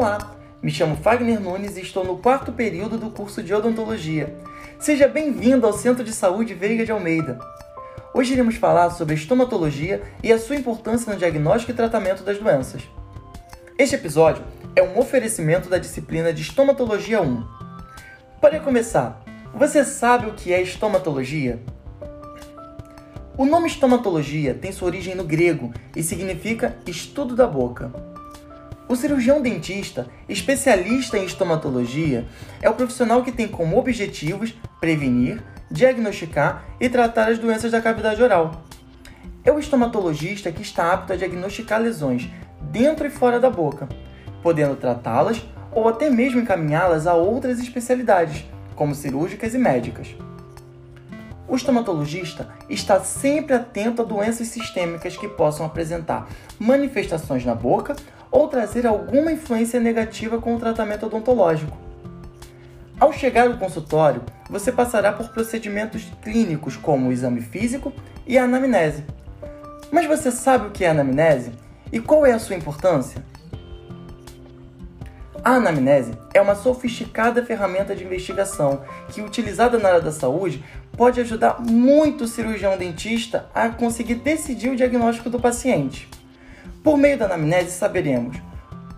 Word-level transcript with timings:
Olá, 0.00 0.34
me 0.62 0.70
chamo 0.70 0.96
Fagner 0.96 1.38
Nunes 1.38 1.76
e 1.76 1.82
estou 1.82 2.02
no 2.02 2.16
quarto 2.16 2.52
período 2.52 2.96
do 2.96 3.10
curso 3.10 3.42
de 3.42 3.52
odontologia. 3.52 4.34
Seja 4.78 5.06
bem-vindo 5.06 5.66
ao 5.66 5.74
Centro 5.74 6.02
de 6.02 6.10
Saúde 6.10 6.54
Veiga 6.54 6.86
de 6.86 6.90
Almeida. 6.90 7.38
Hoje 8.14 8.32
iremos 8.32 8.54
falar 8.54 8.88
sobre 8.92 9.12
a 9.12 9.18
estomatologia 9.18 10.00
e 10.22 10.32
a 10.32 10.38
sua 10.38 10.56
importância 10.56 11.12
no 11.12 11.18
diagnóstico 11.18 11.72
e 11.72 11.74
tratamento 11.74 12.22
das 12.22 12.38
doenças. 12.38 12.80
Este 13.76 13.94
episódio 13.94 14.42
é 14.74 14.82
um 14.82 14.98
oferecimento 14.98 15.68
da 15.68 15.76
disciplina 15.76 16.32
de 16.32 16.40
Estomatologia 16.40 17.20
1. 17.20 17.46
Para 18.40 18.58
começar, 18.58 19.22
você 19.52 19.84
sabe 19.84 20.28
o 20.28 20.32
que 20.32 20.50
é 20.50 20.62
estomatologia? 20.62 21.60
O 23.36 23.44
nome 23.44 23.66
estomatologia 23.66 24.54
tem 24.54 24.72
sua 24.72 24.88
origem 24.88 25.14
no 25.14 25.24
grego 25.24 25.74
e 25.94 26.02
significa 26.02 26.74
estudo 26.86 27.36
da 27.36 27.46
boca. 27.46 28.09
O 28.90 28.96
cirurgião 28.96 29.40
dentista, 29.40 30.08
especialista 30.28 31.16
em 31.16 31.24
estomatologia, 31.24 32.26
é 32.60 32.68
o 32.68 32.74
profissional 32.74 33.22
que 33.22 33.30
tem 33.30 33.46
como 33.46 33.78
objetivos 33.78 34.52
prevenir, 34.80 35.40
diagnosticar 35.70 36.64
e 36.80 36.88
tratar 36.88 37.28
as 37.28 37.38
doenças 37.38 37.70
da 37.70 37.80
cavidade 37.80 38.20
oral. 38.20 38.64
É 39.44 39.52
o 39.52 39.60
estomatologista 39.60 40.50
que 40.50 40.62
está 40.62 40.92
apto 40.92 41.12
a 41.12 41.16
diagnosticar 41.16 41.80
lesões 41.80 42.28
dentro 42.60 43.06
e 43.06 43.10
fora 43.10 43.38
da 43.38 43.48
boca, 43.48 43.88
podendo 44.42 44.74
tratá-las 44.74 45.40
ou 45.70 45.88
até 45.88 46.10
mesmo 46.10 46.40
encaminhá-las 46.40 47.06
a 47.06 47.14
outras 47.14 47.60
especialidades, 47.60 48.44
como 48.74 48.92
cirúrgicas 48.92 49.54
e 49.54 49.58
médicas. 49.58 50.08
O 51.50 51.56
estomatologista 51.56 52.48
está 52.68 53.00
sempre 53.00 53.54
atento 53.54 54.00
a 54.00 54.04
doenças 54.04 54.46
sistêmicas 54.46 55.16
que 55.16 55.26
possam 55.26 55.66
apresentar 55.66 56.28
manifestações 56.60 57.44
na 57.44 57.56
boca 57.56 57.96
ou 58.30 58.46
trazer 58.46 58.86
alguma 58.86 59.32
influência 59.32 59.80
negativa 59.80 60.40
com 60.40 60.54
o 60.54 60.60
tratamento 60.60 61.06
odontológico. 61.06 61.76
Ao 63.00 63.12
chegar 63.12 63.48
ao 63.48 63.58
consultório, 63.58 64.22
você 64.48 64.70
passará 64.70 65.12
por 65.12 65.30
procedimentos 65.30 66.06
clínicos 66.22 66.76
como 66.76 67.08
o 67.08 67.12
exame 67.12 67.40
físico 67.40 67.92
e 68.24 68.38
a 68.38 68.44
anamnese. 68.44 69.02
Mas 69.90 70.06
você 70.06 70.30
sabe 70.30 70.68
o 70.68 70.70
que 70.70 70.84
é 70.84 70.90
anamnese 70.90 71.50
e 71.90 71.98
qual 71.98 72.24
é 72.24 72.30
a 72.30 72.38
sua 72.38 72.54
importância? 72.54 73.24
A 75.42 75.52
anamnese 75.52 76.12
é 76.34 76.40
uma 76.40 76.54
sofisticada 76.54 77.44
ferramenta 77.44 77.96
de 77.96 78.04
investigação 78.04 78.82
que, 79.08 79.22
utilizada 79.22 79.78
na 79.78 79.88
área 79.88 80.00
da 80.02 80.12
saúde, 80.12 80.62
pode 80.96 81.18
ajudar 81.18 81.62
muito 81.62 82.24
o 82.24 82.28
cirurgião 82.28 82.76
dentista 82.76 83.46
a 83.54 83.70
conseguir 83.70 84.16
decidir 84.16 84.68
o 84.68 84.76
diagnóstico 84.76 85.30
do 85.30 85.40
paciente. 85.40 86.08
Por 86.84 86.98
meio 86.98 87.16
da 87.16 87.24
anamnese, 87.24 87.70
saberemos 87.70 88.36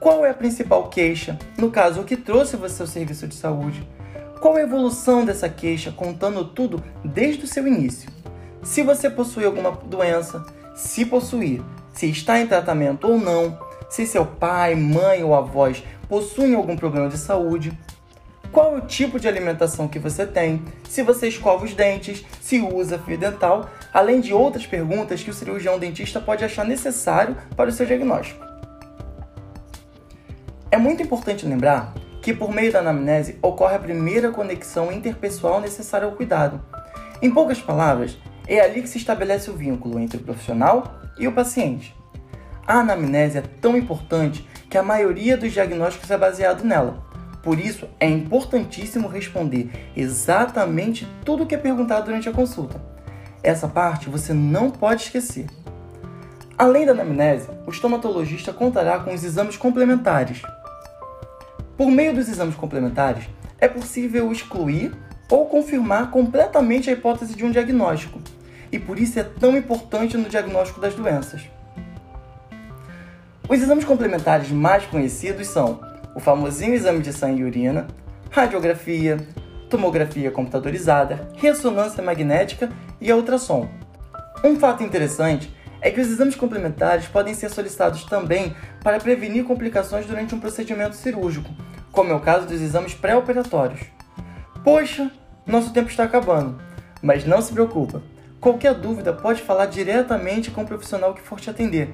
qual 0.00 0.26
é 0.26 0.30
a 0.30 0.34
principal 0.34 0.88
queixa, 0.88 1.38
no 1.56 1.70
caso, 1.70 2.00
o 2.00 2.04
que 2.04 2.16
trouxe 2.16 2.56
você 2.56 2.82
ao 2.82 2.88
serviço 2.88 3.28
de 3.28 3.36
saúde, 3.36 3.88
qual 4.40 4.56
a 4.56 4.62
evolução 4.62 5.24
dessa 5.24 5.48
queixa, 5.48 5.92
contando 5.92 6.44
tudo 6.44 6.82
desde 7.04 7.44
o 7.44 7.48
seu 7.48 7.68
início. 7.68 8.10
Se 8.64 8.82
você 8.82 9.08
possui 9.08 9.44
alguma 9.44 9.70
doença, 9.70 10.44
se 10.74 11.04
possuir, 11.04 11.62
se 11.92 12.10
está 12.10 12.40
em 12.40 12.48
tratamento 12.48 13.06
ou 13.06 13.16
não, 13.16 13.56
se 13.88 14.06
seu 14.06 14.24
pai, 14.24 14.74
mãe 14.74 15.22
ou 15.22 15.34
avós 15.34 15.84
possuem 16.12 16.54
algum 16.54 16.76
problema 16.76 17.08
de 17.08 17.16
saúde, 17.16 17.72
qual 18.52 18.74
é 18.74 18.76
o 18.76 18.80
tipo 18.82 19.18
de 19.18 19.26
alimentação 19.26 19.88
que 19.88 19.98
você 19.98 20.26
tem, 20.26 20.62
se 20.86 21.02
você 21.02 21.26
escova 21.26 21.64
os 21.64 21.72
dentes, 21.72 22.22
se 22.38 22.60
usa 22.60 22.98
fio 22.98 23.16
dental, 23.16 23.70
além 23.94 24.20
de 24.20 24.34
outras 24.34 24.66
perguntas 24.66 25.22
que 25.22 25.30
o 25.30 25.32
cirurgião 25.32 25.78
dentista 25.78 26.20
pode 26.20 26.44
achar 26.44 26.66
necessário 26.66 27.34
para 27.56 27.70
o 27.70 27.72
seu 27.72 27.86
diagnóstico. 27.86 28.44
É 30.70 30.76
muito 30.76 31.02
importante 31.02 31.46
lembrar 31.46 31.94
que 32.20 32.34
por 32.34 32.52
meio 32.52 32.70
da 32.70 32.80
anamnese 32.80 33.38
ocorre 33.40 33.76
a 33.76 33.78
primeira 33.78 34.30
conexão 34.30 34.92
interpessoal 34.92 35.62
necessária 35.62 36.06
ao 36.06 36.12
cuidado. 36.12 36.60
Em 37.22 37.30
poucas 37.30 37.58
palavras, 37.58 38.18
é 38.46 38.60
ali 38.60 38.82
que 38.82 38.88
se 38.90 38.98
estabelece 38.98 39.50
o 39.50 39.56
vínculo 39.56 39.98
entre 39.98 40.18
o 40.18 40.22
profissional 40.22 40.92
e 41.18 41.26
o 41.26 41.32
paciente. 41.32 41.96
A 42.66 42.80
anamnese 42.80 43.38
é 43.38 43.42
tão 43.62 43.78
importante 43.78 44.46
que 44.72 44.78
a 44.78 44.82
maioria 44.82 45.36
dos 45.36 45.52
diagnósticos 45.52 46.10
é 46.10 46.16
baseado 46.16 46.64
nela. 46.64 47.04
Por 47.42 47.60
isso, 47.60 47.86
é 48.00 48.08
importantíssimo 48.08 49.06
responder 49.06 49.70
exatamente 49.94 51.06
tudo 51.26 51.42
o 51.42 51.46
que 51.46 51.54
é 51.54 51.58
perguntado 51.58 52.06
durante 52.06 52.26
a 52.26 52.32
consulta. 52.32 52.80
Essa 53.42 53.68
parte 53.68 54.08
você 54.08 54.32
não 54.32 54.70
pode 54.70 55.02
esquecer. 55.02 55.44
Além 56.56 56.86
da 56.86 56.92
anamnese, 56.92 57.50
o 57.66 57.70
estomatologista 57.70 58.50
contará 58.50 58.98
com 59.00 59.12
os 59.12 59.22
exames 59.22 59.58
complementares. 59.58 60.40
Por 61.76 61.90
meio 61.90 62.14
dos 62.14 62.26
exames 62.26 62.54
complementares, 62.54 63.24
é 63.58 63.68
possível 63.68 64.32
excluir 64.32 64.94
ou 65.30 65.44
confirmar 65.44 66.10
completamente 66.10 66.88
a 66.88 66.94
hipótese 66.94 67.34
de 67.34 67.44
um 67.44 67.50
diagnóstico, 67.50 68.22
e 68.72 68.78
por 68.78 68.98
isso 68.98 69.18
é 69.20 69.22
tão 69.22 69.54
importante 69.54 70.16
no 70.16 70.30
diagnóstico 70.30 70.80
das 70.80 70.94
doenças. 70.94 71.42
Os 73.52 73.60
exames 73.60 73.84
complementares 73.84 74.50
mais 74.50 74.86
conhecidos 74.86 75.46
são 75.48 75.78
o 76.14 76.20
famosinho 76.20 76.72
exame 76.72 77.02
de 77.02 77.12
sangue 77.12 77.42
e 77.42 77.44
urina, 77.44 77.86
radiografia, 78.30 79.18
tomografia 79.68 80.30
computadorizada, 80.30 81.28
ressonância 81.36 82.02
magnética 82.02 82.70
e 82.98 83.12
ultrassom. 83.12 83.68
Um 84.42 84.58
fato 84.58 84.82
interessante 84.82 85.54
é 85.82 85.90
que 85.90 86.00
os 86.00 86.08
exames 86.08 86.34
complementares 86.34 87.08
podem 87.08 87.34
ser 87.34 87.50
solicitados 87.50 88.04
também 88.04 88.56
para 88.82 88.98
prevenir 88.98 89.44
complicações 89.44 90.06
durante 90.06 90.34
um 90.34 90.40
procedimento 90.40 90.96
cirúrgico, 90.96 91.50
como 91.92 92.10
é 92.10 92.14
o 92.14 92.20
caso 92.20 92.46
dos 92.46 92.58
exames 92.58 92.94
pré-operatórios. 92.94 93.82
Poxa, 94.64 95.10
nosso 95.46 95.74
tempo 95.74 95.90
está 95.90 96.04
acabando, 96.04 96.58
mas 97.02 97.26
não 97.26 97.42
se 97.42 97.52
preocupa. 97.52 98.02
Qualquer 98.40 98.72
dúvida 98.72 99.12
pode 99.12 99.42
falar 99.42 99.66
diretamente 99.66 100.50
com 100.50 100.62
o 100.62 100.66
profissional 100.66 101.12
que 101.12 101.20
for 101.20 101.38
te 101.38 101.50
atender. 101.50 101.92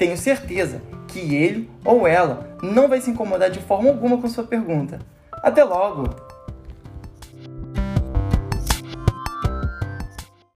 Tenho 0.00 0.16
certeza 0.16 0.80
que 1.08 1.34
ele 1.36 1.68
ou 1.84 2.06
ela 2.06 2.56
não 2.62 2.88
vai 2.88 3.02
se 3.02 3.10
incomodar 3.10 3.50
de 3.50 3.60
forma 3.60 3.90
alguma 3.90 4.16
com 4.16 4.26
sua 4.30 4.44
pergunta. 4.44 4.98
Até 5.30 5.62
logo! 5.62 6.29